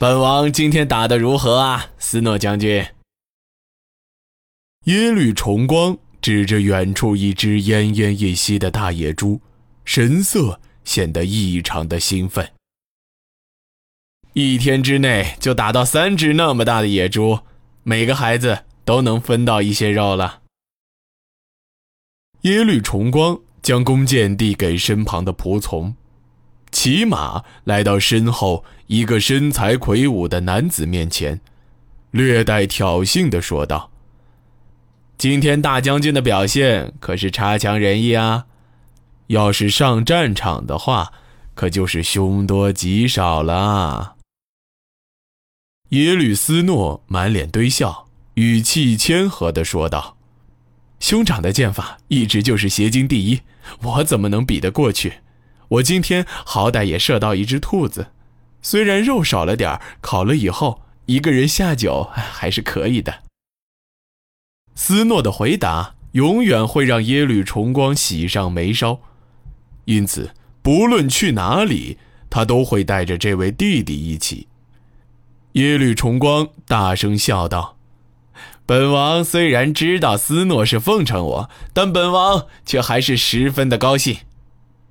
[0.00, 2.86] 本王今天打得如何啊，斯诺将军？
[4.84, 9.40] 耶律重光指着远处一只奄奄一息的大野猪，
[9.84, 12.48] 神色显得异常的兴奋。
[14.34, 17.40] 一天之内就打到三只那么大的野猪，
[17.82, 20.42] 每个孩子都能分到一些肉了。
[22.42, 25.96] 耶律重光将弓箭递给身旁的仆从，
[26.70, 31.40] 骑马来到身后一个身材魁梧的男子面前，
[32.10, 33.90] 略带挑衅地说道
[35.16, 38.46] ：“今天大将军的表现可是差强人意啊！
[39.28, 41.12] 要是上战场的话，
[41.54, 44.16] 可就是凶多吉少了。”
[45.90, 50.18] 耶律斯诺满脸堆笑，语气谦和地说道
[51.00, 53.40] ：“兄长的剑法一直就是邪经第一，
[53.82, 55.14] 我怎么能比得过去？
[55.68, 58.08] 我今天好歹也射到一只兔子，
[58.62, 63.22] 虽然肉少了点烤了以后一个人下酒还是可以的。”
[64.74, 69.00] 斯诺的回答永远会让耶律重光喜上眉梢，
[69.84, 70.32] 因此
[70.62, 71.98] 不论去哪里，
[72.30, 74.48] 他都会带着这位弟弟一起。
[75.52, 77.76] 耶律重光大声笑道
[78.64, 84.18] ：“本王虽然知道斯诺是奉承我，但本王却还是十分的高兴。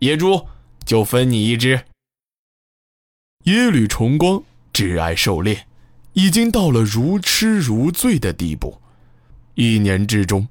[0.00, 0.46] 野猪
[0.86, 1.84] 就分你一只。”
[3.44, 4.42] 耶律重光
[4.72, 5.66] 只爱狩猎，
[6.14, 8.80] 已经到了如痴如醉的地步。
[9.54, 10.48] 一年之中，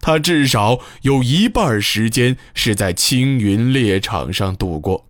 [0.00, 5.06] 他至少有一半时间是在青云猎场上度过。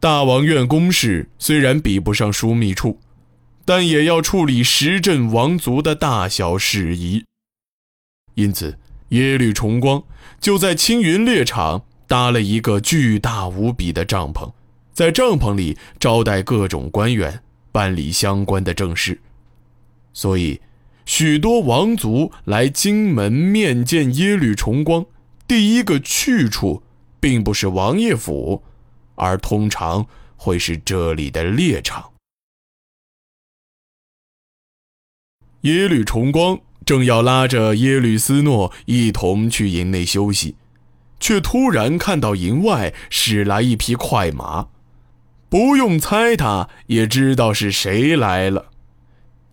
[0.00, 3.00] 大王院公事虽然比不上枢密处，
[3.64, 7.24] 但也要处理十镇王族的大小事宜。
[8.34, 8.78] 因此，
[9.08, 10.04] 耶律重光
[10.40, 14.52] 就在青云猎场搭了一个巨大无比的帐篷，
[14.92, 19.20] 在帐篷里招待各种官员，办理相关的政事。
[20.12, 20.60] 所以，
[21.06, 25.06] 许多王族来荆门面见耶律重光，
[25.46, 26.82] 第一个去处
[27.20, 28.64] 并不是王爷府。
[29.20, 32.12] 而通常会是这里的猎场。
[35.62, 40.54] 耶律重光正要拉着耶律斯诺一同去营内休息，
[41.18, 44.68] 却突然看到营外驶来一匹快马，
[45.48, 48.70] 不用猜，他也知道是谁来了，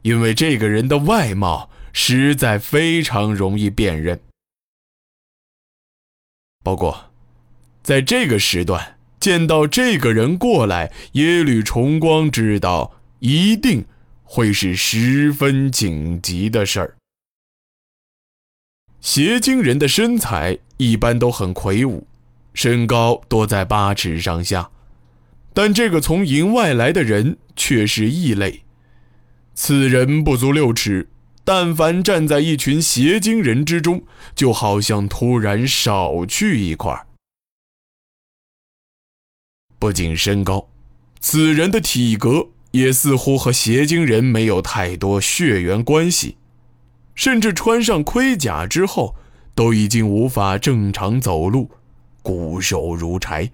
[0.02, 4.20] 因为这个人的外貌实在非常容易辨认。
[6.64, 7.12] 不过，
[7.84, 8.94] 在这个时段。
[9.18, 13.84] 见到这个人过来，耶律重光知道一定
[14.24, 16.96] 会是十分紧急的事儿。
[19.06, 22.08] 邪经人的身材一般都很魁梧，
[22.56, 24.72] 身高多在八尺上下，
[25.54, 28.64] 但这个从营外来的人却是异类。
[29.54, 31.08] 此人不足六尺，
[31.44, 37.06] 但凡站在一群邪经人之中，就好像突然少去一块。
[39.78, 40.68] 不仅身高，
[41.20, 46.38] 此人的体格也似乎和邪经人没有太多血缘关系，
[47.16, 49.16] 甚至穿上盔甲之后，
[49.56, 51.72] 都已经无法正常走路，
[52.22, 53.52] 骨瘦如柴，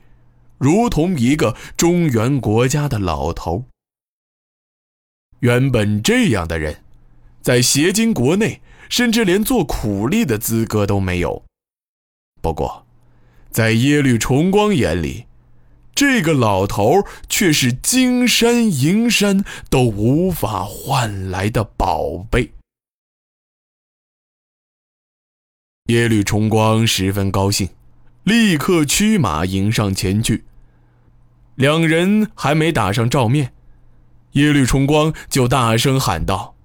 [0.57, 3.65] 如同一个中原国家的老头。
[5.39, 6.83] 原本这样的人，
[7.41, 11.43] 在邪经国内，甚至连做苦力的资格都没有。
[12.41, 12.85] 不过，
[13.49, 15.25] 在耶律重光眼里，
[15.93, 22.51] 这个老头却是金山银山都无法换来的宝贝。
[25.91, 27.67] 耶律重光十分高兴，
[28.23, 30.45] 立刻驱马迎上前去。
[31.55, 33.51] 两人还没打上照面，
[34.31, 36.55] 耶律重光就大声喊道：“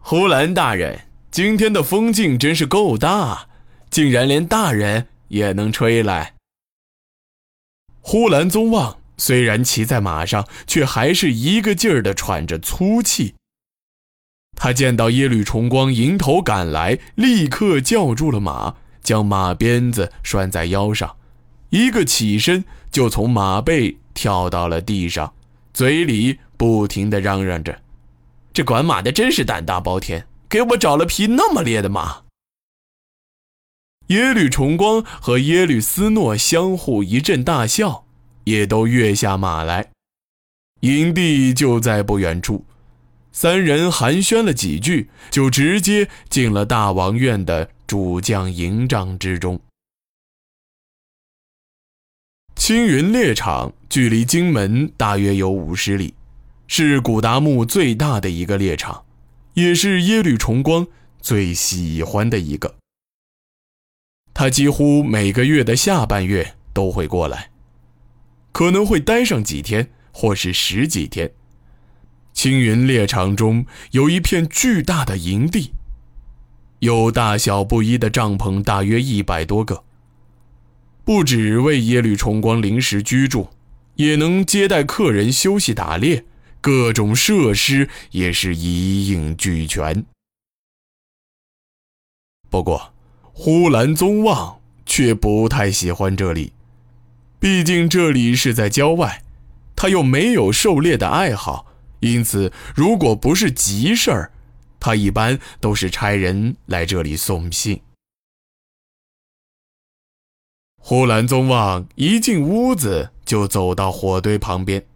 [0.00, 3.46] 呼兰大人，今天的风劲真是够大，
[3.90, 6.32] 竟然连大人也能吹来。”
[8.00, 13.34] 呼兰宗望虽然骑在马上，却还是一个劲儿地喘着粗气。
[14.56, 21.14] 他见到耶律重光迎头赶来，立刻叫住了马，将马鞭子拴在腰上，
[21.70, 25.34] 一个起身就从马背跳到了地上，
[25.74, 27.78] 嘴里不停地嚷嚷着
[28.52, 32.22] ：“这管马的真是胆大包天，给我找了匹那么烈的马！”
[34.08, 38.06] 耶律重光和耶律斯诺相互一阵大笑，
[38.44, 39.90] 也都跃下马来。
[40.80, 42.64] 营地就在不远处，
[43.36, 49.60] 三人寒暄了几句，就直接进了大王院的主将营帐之中。
[52.54, 56.14] 青云猎场距离荆门大约有五十里，
[56.66, 59.04] 是古达木最大的一个猎场，
[59.52, 60.86] 也是耶律重光
[61.20, 62.76] 最喜欢的一个。
[64.32, 67.50] 他几乎每个月的下半月都会过来，
[68.52, 71.30] 可能会待上几天，或是十几天。
[72.36, 75.72] 青云猎场中有一片巨大的营地，
[76.80, 79.84] 有大小不一的帐篷，大约一百多个。
[81.02, 83.48] 不只为耶律重光临时居住，
[83.94, 86.26] 也能接待客人休息打猎，
[86.60, 90.04] 各种设施也是一应俱全。
[92.50, 92.92] 不过，
[93.22, 96.52] 呼兰宗望却不太喜欢这里，
[97.40, 99.22] 毕竟这里是在郊外，
[99.74, 101.72] 他又没有狩猎的爱好。
[102.00, 104.30] 因此，如果不是急事儿，
[104.78, 107.80] 他一般都是差人来这里送信。
[110.78, 114.86] 呼兰宗望一进屋子，就走到火堆旁边，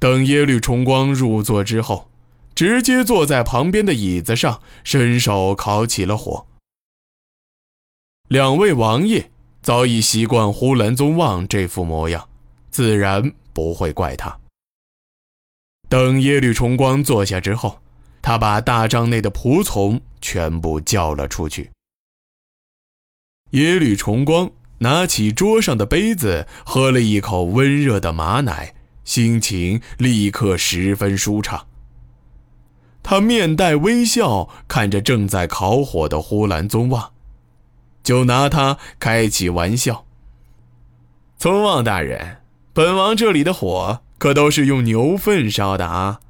[0.00, 2.10] 等耶律重光入座之后，
[2.56, 6.46] 直接坐在旁边的椅子上，伸手烤起了火。
[8.26, 9.30] 两位王爷
[9.62, 12.28] 早已习惯呼兰宗望这副模样，
[12.70, 14.39] 自然不会怪他。
[15.90, 17.80] 等耶律重光坐下之后，
[18.22, 21.72] 他把大帐内的仆从全部叫了出去。
[23.50, 28.72] 耶律重光拿起桌上的杯子，喝了一口温热的马奶，
[29.02, 31.66] 心情立刻十分舒畅。
[33.02, 37.10] 他面带微笑看着正在烤火的呼兰宗望，
[38.04, 40.06] 就拿他开起玩笑
[41.36, 42.42] ：“宗望大人，
[42.72, 46.20] 本王这里的火。”可都是用牛粪烧的啊！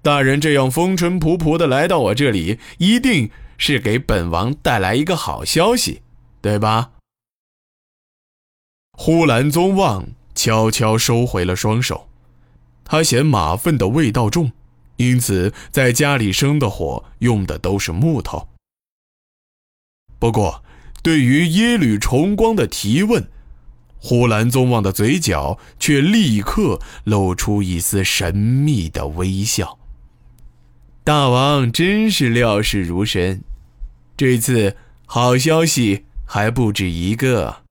[0.00, 6.00] 大人这样风尘仆仆的来到我这里，一定是给本王带来一个好消息，
[6.40, 6.92] 对吧？
[8.92, 12.08] 呼兰宗望悄悄收回了双手，
[12.82, 14.50] 他嫌马粪的味道重，
[14.96, 18.48] 因此在家里生的火用的都是木头。
[20.18, 20.64] 不过，
[21.02, 23.30] 对于耶律重光的提问，
[24.00, 29.78] 呼兰宗望的嘴角却立刻露出一丝神秘的微笑。
[31.04, 33.42] 大王真是料事如神，
[34.16, 37.67] 这次好消息还不止一个。